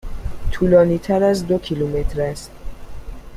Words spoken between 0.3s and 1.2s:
طولانی